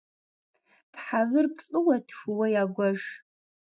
Тхьэвыр 0.93 1.45
плӏыуэ-тхууэ 1.55 2.45
ягуэш. 2.61 3.01